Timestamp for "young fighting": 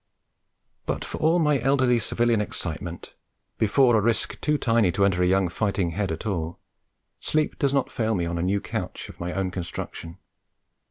5.27-5.91